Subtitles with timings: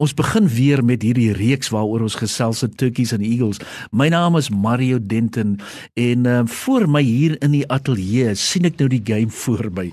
[0.00, 3.58] Ons begin weer met hierdie reeks waaroor ons gesels se Turkies and Eagles.
[3.92, 5.58] My naam is Mario Denton
[6.00, 9.90] en uh, voor my hier in die ateljee sien ek nou die game voor my.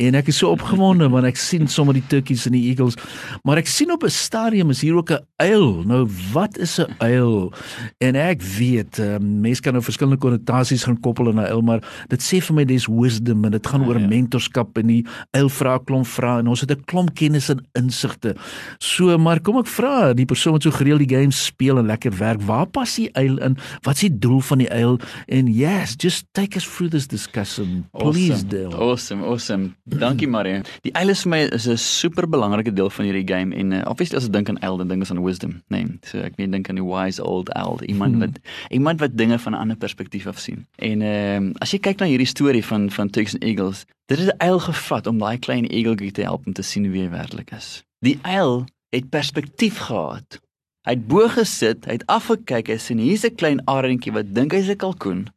[0.00, 2.96] En ek is so opgewonde want ek sien sommer die Turkies and die Eagles,
[3.44, 5.84] maar ek sien op 'n stadium is hier ook 'n uil.
[5.84, 7.52] Nou wat is 'n uil?
[8.00, 11.84] En ek weet uh, mense kan nou verskillende konnotasies gaan koppel aan 'n uil, maar
[12.08, 15.04] dit sê vir my dis wisdom en dit gaan oor ja, mentorskap en die
[15.36, 18.34] uil vra klomp vra en ons het 'n klomp kennis en insigte.
[18.78, 22.14] So maar kom ek vra die persoon wat so gereeld die game speel en lekker
[22.18, 23.56] werk, waar pas die uil in?
[23.82, 24.98] Wat is die doel van die uil?
[25.26, 27.88] En yes, just take us through this discussion.
[27.98, 28.48] Please awesome.
[28.48, 28.70] do.
[28.70, 29.74] Awesome, awesome.
[29.84, 30.60] Dankie Marie.
[30.86, 33.82] Die uil is vir my is 'n super belangrike deel van hierdie game en uh,
[33.86, 35.86] obviously as ek dink aan uil, dan dink ek aan wisdom, nee.
[36.04, 38.20] So ek weet dink aan die wise old owl, iemand Mhm.
[38.20, 38.38] wat
[38.70, 40.66] iemand wat dinge van 'n ander perspektief af sien.
[40.78, 44.18] En ehm uh, as jy kyk na hierdie storie van van Turks and Eagles, dit
[44.18, 47.10] het 'n uil gevat om daai klein eagle te help om te sien wie hy
[47.10, 47.82] werklik is.
[48.00, 50.40] Die uil het perspektief gehad.
[50.88, 54.52] Hy het bo gesit, hy het afgekyk, hy sien hier's 'n klein arendjie wat dink
[54.52, 55.28] hy's 'n kalkoen.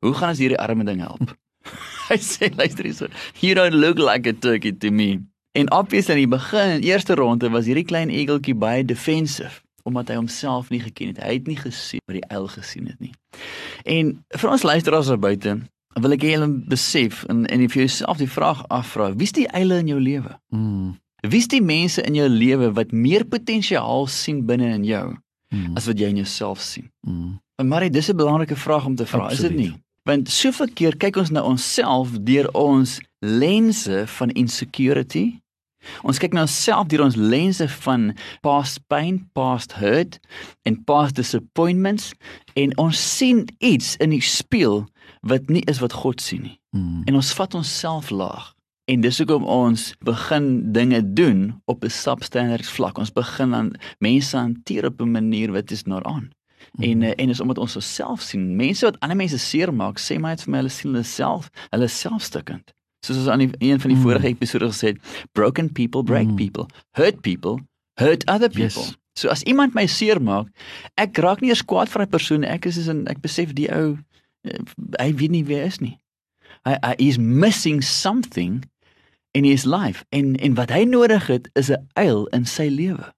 [0.00, 1.36] Hoe gaan ons hierdie arme ding help?
[2.10, 3.06] hy sê luister hierso.
[3.40, 5.20] You don't look like a turkey to me.
[5.52, 10.14] En obviously in die begin, eerste ronde was hierdie klein eageltjie baie defensive omdat hy
[10.14, 11.22] homself nie geken het.
[11.22, 13.12] Hy het nie gesien wat die uil gesien het nie.
[13.82, 15.56] En vir ons luisteraars daar buite,
[15.98, 19.80] wil ek hê julle besef en en jy jouself die vraag afvra, wie's die uile
[19.82, 20.36] in jou lewe?
[20.54, 20.94] Mm.
[21.22, 25.18] Wie's die mense in jou lewe wat meer potensiaal sien binne in jou
[25.52, 25.76] Mm.
[25.76, 26.90] as wat jy in jouself sien?
[27.06, 27.38] Mm.
[27.56, 29.74] Maar Marie, dis 'n belangrike vraag om te vra, is dit nie?
[30.02, 35.40] Want soveel keer kyk ons na onsself deur ons lense van insecurity.
[36.02, 40.18] Ons kyk na onsself deur ons lense van past pain, past hurt
[40.62, 42.12] en past disappointments
[42.54, 44.86] en ons sien iets in die spieël
[45.20, 46.58] wat nie is wat God sien nie.
[46.70, 47.02] Mm.
[47.04, 48.51] En ons vat onsself laag.
[48.90, 52.98] En dis hoekom ons begin dinge doen op 'n substandard vlak.
[52.98, 56.30] Ons begin aan mense hanteer op 'n manier wat is naar aan.
[56.78, 58.56] En eh, en is omdat ons osself sien.
[58.56, 61.84] Mense wat ander mense seermaak, sê maar net vir my hulle sien hulle self, hulle
[61.84, 62.72] is selfstukkend.
[63.06, 64.02] Soos ons aan die, een van die Mm.
[64.02, 66.36] vorige episode gesê het, broken people break Mm.
[66.36, 67.58] people, hurt people
[67.94, 68.82] hurt other people.
[68.82, 68.96] Yes.
[69.14, 70.46] So as iemand my seermaak,
[70.94, 73.98] ek raak nie eers kwaad vir 'n persoon, ek is in ek besef die ou
[74.44, 74.58] eh,
[74.98, 75.98] hy weet nie wie hy is nie.
[76.64, 78.62] Hy hy is missing something
[79.34, 83.12] in his life en en wat hy nodig het is 'n uil in sy lewe.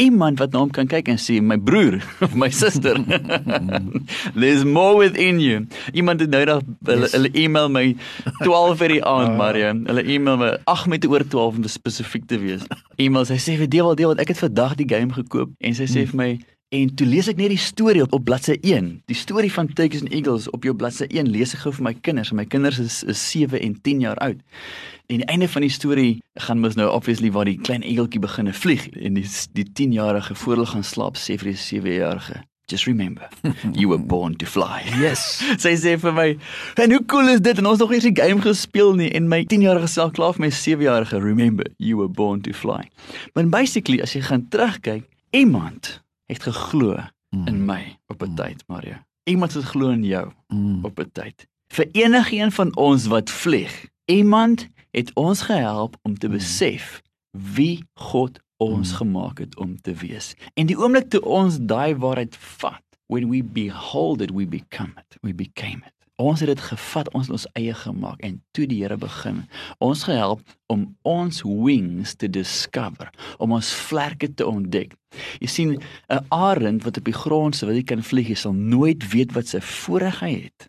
[0.00, 2.96] Iemand wat na hom kan kyk en sê my broer of my suster.
[4.34, 5.66] There's more within you.
[5.92, 7.12] Iemand het nou dag hulle, Yes.
[7.12, 7.96] hulle e-mail my
[8.42, 9.36] 12 vir die aand Ah.
[9.36, 9.72] Maria.
[9.74, 12.62] Hulle e-mail my 8 met oor 12 om spesifiek te wees.
[12.96, 15.84] E-mail sy sê vir deel deel want ek het vandag die game gekoop en sy
[15.84, 16.30] sê vir my
[16.72, 18.86] En toe lees ek net die storie op, op bladsy 1.
[19.10, 21.92] Die storie van Turkeys and Eagles op jou bladsy 1 lees ek gou vir my
[22.00, 22.30] kinders.
[22.32, 24.40] My kinders is, is 7 en 10 jaar oud.
[25.12, 28.54] En die einde van die storie gaan mos nou obviously waar die klein eageltjie begine
[28.56, 32.40] vlieg en die die 10-jarige voor hulle gaan slaap sê vir die 7-jarige
[32.72, 33.28] Just remember,
[33.76, 34.80] you were born to fly.
[34.96, 35.42] Yes.
[35.64, 36.28] Sy sê vir my,
[36.80, 37.58] "En hoe cool is dit?
[37.58, 40.52] En ons nog eens die game gespeel nie en my 10-jarige self klaar vir my
[40.56, 42.88] 7-jarige, remember, you were born to fly."
[43.34, 45.04] Maar basically as jy gaan terugkyk,
[45.36, 46.96] iemand het geglo
[47.46, 48.94] in my op 'n tyd, Mario.
[49.24, 50.84] Iemand het geglo in jou Mm.
[50.84, 51.46] op 'n tyd.
[51.72, 58.40] Vir enigiemand van ons wat vlieg, iemand het ons gehelp om te besef wie God
[58.56, 58.96] ons Mm.
[58.96, 60.34] gemaak het om te wees.
[60.54, 65.16] En die oomblik toe ons daai waarheid vat, when we behold it, we become it.
[65.20, 66.01] We became it.
[66.22, 69.42] Ons het dit gevat, ons het ons eie gemaak en toe die Here begin
[69.82, 73.10] ons gehelp om ons wings te discover,
[73.42, 74.94] om ons vlerke te ontdek.
[75.42, 75.70] Jy sien,
[76.08, 79.32] 'n arend wat op die grond se wil jy kan vlieg, jy sal nooit weet
[79.34, 80.68] wat sy voorreg hy het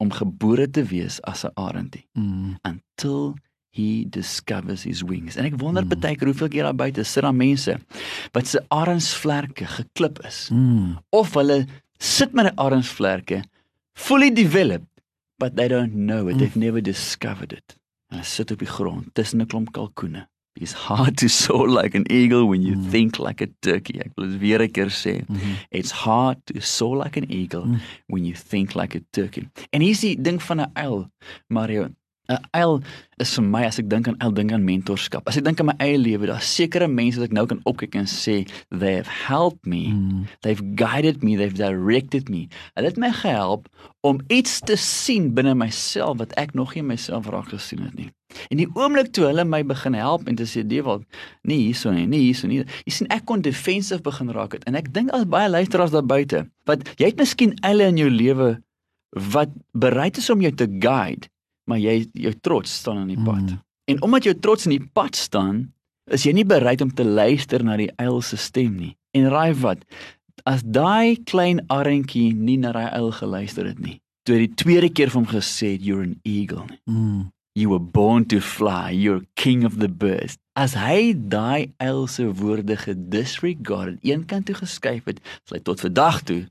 [0.00, 2.56] om gebore te wees as 'n arendie Mm.
[2.64, 3.34] until
[3.74, 5.36] he discovers his wings.
[5.36, 5.88] En ek wonder Mm.
[6.00, 7.78] baie keer hoeveel keer daar buite sit daar mense
[8.32, 10.98] wat se arendsvlerke geklip is Mm.
[11.10, 11.66] of hulle
[11.98, 13.42] sit met 'n arendsvlerke
[13.94, 14.86] fully developed
[15.38, 16.36] but they don't know it.
[16.36, 16.38] Mm.
[16.38, 17.76] They've never discovered it.
[18.12, 20.28] Hulle sit op die grond tussen 'n klomp kalkoene.
[20.54, 22.90] It's hard to soar like an eagle when you Mm.
[22.90, 23.98] think like a turkey.
[23.98, 25.24] Ek wil dit weer 'n keer sê.
[25.26, 25.56] Mhm.
[25.70, 27.80] It's hard to soar like an eagle Mm.
[28.06, 29.48] when you think like a turkey.
[29.72, 31.10] En hier is die ding van 'n uil,
[31.48, 31.88] Mario.
[32.30, 32.80] 'n Uil
[33.18, 35.26] is vir my as ek dink aan uil dink aan mentorskap.
[35.26, 37.96] As ek dink aan my eie lewe, daar's sekere mense wat ek nou kan opkyk
[37.98, 39.90] en sê they have helped me.
[39.90, 40.28] Mm.
[40.46, 42.46] They've guided me, they've directed me.
[42.78, 43.66] Hulle het my gehelp
[44.06, 48.10] om iets te sien binne myself wat ek nog nie myself raak gesien het nie.
[48.54, 51.02] En die oomblik toe hulle my begin help en te sê Dewald,
[51.42, 52.62] nee hierso nie, nee hierso nie.
[52.86, 56.06] Jy sien ek kon defensive begin raak het en ek dink as baie luisteraars daar
[56.06, 58.54] buite, wat jy het miskien eile in jou lewe
[59.34, 61.28] wat bereid is om jou te guide
[61.68, 63.42] maar jy jou trots staan aan die pad.
[63.42, 63.60] Mm.
[63.90, 65.72] En omdat jou trots in die pad staan,
[66.10, 68.94] is jy nie bereid om te luister na die uil se stem nie.
[69.16, 69.84] En raai wat?
[70.48, 75.12] As daai klein arentjie nie na daai uil geluister het nie, toe die tweede keer
[75.12, 76.66] vir hom gesê het you're an eagle.
[76.90, 77.30] Mm.
[77.54, 80.38] You were born to fly, you're king of the birds.
[80.56, 86.22] As hy daai uil se woorde gedisregard, eenkant toe geskuif het, sal hy tot vandag
[86.28, 86.42] toe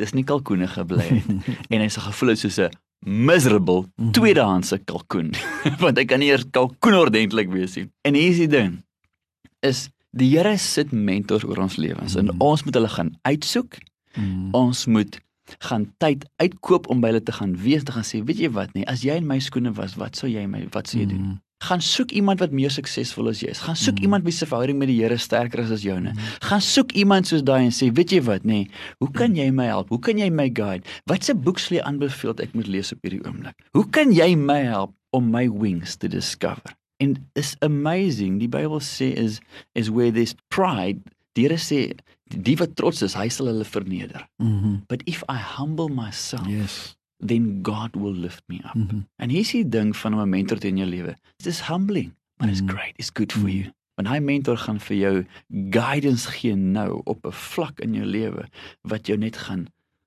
[0.00, 4.10] dis nie kalkoene gebly het en hy se gevoel het soos 'n miserable mm -hmm.
[4.10, 5.34] tweedehandse kalkoen
[5.82, 7.90] want hy kan nie eers kalkoen ordentlik wees nie.
[8.02, 8.82] En hier is die ding
[9.60, 12.28] is die Here sit mentors oor ons lewens mm -hmm.
[12.28, 12.42] en mhm.
[12.42, 13.78] ons moet hulle gaan uitsoek.
[14.14, 14.48] Mm -hmm.
[14.50, 15.20] Ons moet
[15.58, 18.72] gaan tyd uitkoop om by hulle te gaan wees te gaan sê weet jy wat
[18.74, 21.20] nie as jy in my skoene was wat sou jy my wat sou jy doen?
[21.20, 23.62] Mm gaan soek iemand wat meer suksesvol as jy is.
[23.64, 24.04] Gaan soek mm.
[24.04, 26.12] iemand wie se verhouding met die Here sterker is as joune.
[26.12, 26.32] Mm.
[26.44, 28.66] Gaan soek iemand soos daai en sê, "Weet jy wat, nê?
[28.66, 28.70] Nee,
[29.00, 29.88] hoe kan jy my help?
[29.88, 30.84] Hoe kan jy my guide?
[31.06, 33.56] Watse boek sal jy aanbeveel ek moet lees op hierdie oomblik?
[33.72, 38.38] Hoe kan jy my help om my wings te discover?" And it's amazing.
[38.38, 39.40] Die Bybel sê is
[39.74, 41.00] is where this pride,
[41.34, 41.96] die Here sê
[42.28, 44.28] die wat trots is, hy sal hulle verneder.
[44.38, 44.82] Mm -hmm.
[44.88, 48.74] But if I humble myself, yes then God will lift me up.
[48.74, 49.06] Mm -hmm.
[49.16, 51.16] En hier is die ding van 'n mentor in jou lewe.
[51.36, 52.76] It is humbling, but it's mm -hmm.
[52.76, 52.92] great.
[52.96, 53.62] It's good for mm -hmm.
[53.62, 53.72] you.
[53.94, 55.26] Want hy mentor gaan vir jou
[55.70, 58.48] guidance gee nou op 'n vlak in jou lewe
[58.80, 59.66] wat jou net gaan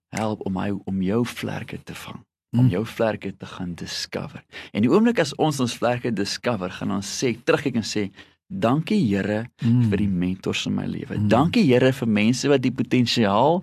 [0.09, 2.69] help om hy om jou vlerke te vang, om mm.
[2.69, 4.43] jou vlerke te gaan discover.
[4.71, 8.09] En die oomblik as ons ons vlerke discover, gaan ons sê terugkyk en sê
[8.49, 9.89] Dankie Here mm.
[9.91, 11.13] vir die mentors in my lewe.
[11.13, 11.27] Mm.
[11.29, 13.59] Dankie Here vir mense wat die potensiaal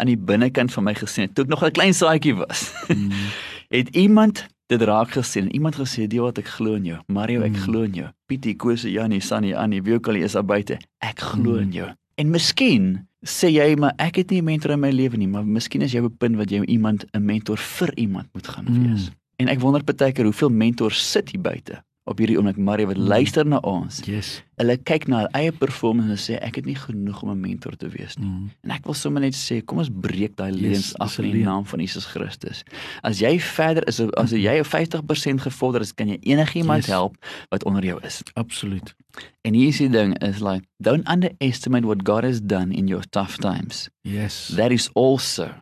[0.00, 2.72] aan die binnekant van my gesien het toe ek nog 'n klein saadjie was.
[2.88, 3.12] Mm.
[3.76, 5.52] het iemand dit raak gesien?
[5.52, 6.98] Iemand gesê, "Die wat ek glo in jou.
[7.06, 7.62] Mario, ek mm.
[7.68, 8.08] glo in jou.
[8.26, 10.78] Pietie, Kose, Janie, Sunny, Annie, wie ook al is daar buite.
[10.98, 11.60] Ek glo mm.
[11.60, 15.16] in jou." En miskien sê jy, "Maar ek het nie 'n mentor in my lewe
[15.16, 18.28] nie, maar miskien is jy op 'n punt wat jy iemand 'n mentor vir iemand
[18.32, 19.14] moet gaan wees." Mm.
[19.36, 22.98] En ek wonder baie keer hoeveel mentors sit hier buite op hierdie oomblik Marie wat
[22.98, 24.00] luister na ons.
[24.08, 24.40] Yes.
[24.60, 27.76] Hulle kyk na hulle eie performance en sê ek het nie genoeg om 'n mentor
[27.76, 28.26] te wees nie.
[28.26, 28.50] Mm.
[28.66, 31.44] En ek wil sommer net sê kom ons breek daai leuns yes, af in die
[31.44, 32.64] naam van Jesus Christus.
[33.02, 36.92] As jy verder is as jy 50% gevorder is, kan jy enigiemand yes.
[36.92, 37.16] help
[37.50, 38.22] wat onder jou is.
[38.34, 38.94] Absoluut.
[39.42, 43.04] En hier is die ding is like don't underestimate what God has done in your
[43.10, 43.88] tough times.
[44.02, 44.52] Yes.
[44.56, 45.54] That is also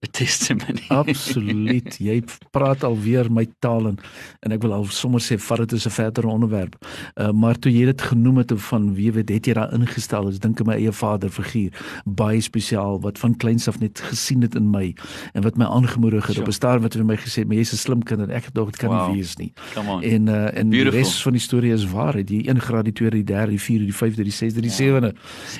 [0.00, 0.84] 'n testimony.
[0.88, 1.96] Absoluut.
[2.00, 3.98] Jy praat alweer my taal en
[4.40, 6.78] en ek wil al sommer sê vat dit is 'n verdere onderwerp.
[7.20, 10.38] Uh maar toe jy dit genoem het van wie weet het jy daar ingestel is
[10.38, 14.54] dink ek my eie vader figuur baie spesiaal wat van kleins af net gesien het
[14.54, 14.94] in my
[15.32, 16.46] en wat my aangemoedig het sure.
[16.46, 18.44] op 'n stadium wat hy my gesê het maar jy's 'n slim kind en ek
[18.44, 19.08] het dog dit kan wow.
[19.08, 19.52] nie wees nie.
[19.76, 20.90] En uh en Beautiful.
[20.90, 22.24] die res van die storie is waar.
[22.24, 25.02] Die 1 graad, die 2, die 3, die 4, die 5, die 6, die 7.
[25.04, 25.12] Ja.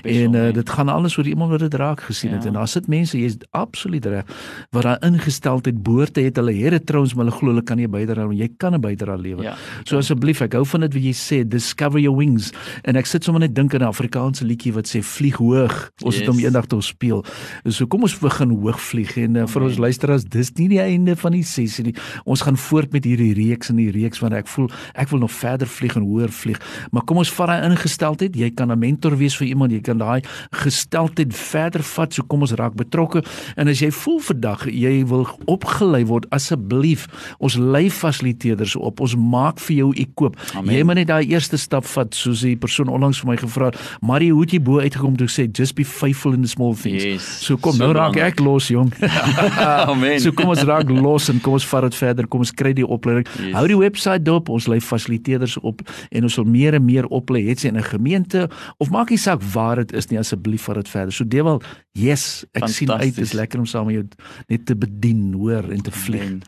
[0.02, 2.36] En uh dit gaan alles oor iemand wat dit raak gesien ja.
[2.36, 4.30] het en daar sit mense jy's absoluut reg
[4.71, 8.27] wat daar ingesteldheid boorte het hulle here trouens maar hulle glo hulle kan nie bydra
[8.27, 9.44] want jy kan 'n bydra lewer.
[9.44, 12.53] Ja, so asseblief ek hou van dit wat jy sê discover your wings
[12.85, 15.91] en ek sit sommer net dink aan 'n Afrikaanse liedjie wat sê vlieg hoog.
[16.03, 16.21] Ons yes.
[16.21, 17.25] het hom eendag te speel.
[17.69, 21.17] So kom ons begin hoog vlieg en uh, vir ons luisteraars dis nie die einde
[21.17, 21.94] van die sessie nie.
[22.25, 25.32] Ons gaan voort met hierdie reeks en die reeks want ek voel ek wil nog
[25.32, 26.60] verder vlieg en hoër vlieg.
[26.93, 28.37] Maar kom ons vat daai ingesteldheid.
[28.37, 29.72] Jy kan 'n mentor wees vir iemand.
[29.72, 32.15] Jy kan daai gesteldheid verder vat.
[32.15, 33.25] So kom ons raak betrokke
[33.56, 37.06] en as jy voel vandag jy wil opgelei word asseblief
[37.39, 41.84] ons lei fasiliteerders op ons maak vir jou ekoop jy moet net daai eerste stap
[41.84, 45.17] vat soos die persoon onlangs vir my gevra het Marie hoe het jy bo uitgekom?
[45.20, 47.05] Toe sê just be faithful in the small things.
[47.05, 48.93] Yes, so kom so nou raak ek los jong.
[49.91, 50.19] Amen.
[50.22, 52.86] So kom ons raak los en kom ons vat dit verder kom ons kry die
[52.86, 53.29] opleiding.
[53.41, 53.55] Yes.
[53.56, 57.46] hou die webwerf dop ons lei fasiliteerders op en ons wil meer en meer oplei.
[57.48, 58.48] Het in 'n gemeente
[58.79, 61.12] of maak nie saak waar dit is nie asseblief vat dit verder.
[61.12, 61.62] So Dewal
[61.93, 64.06] yes ek sien uit is lekker om saam met jou
[64.46, 66.22] net te bedien, hoor en te vlieg.
[66.22, 66.43] Amen.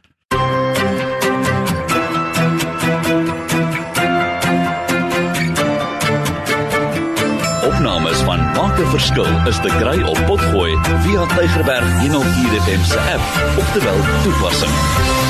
[7.83, 12.99] Opnames van Maak 'n Verskil is te kry op Potgooi via Tigerberg 104 FM se
[12.99, 15.22] app of te wel toepassing.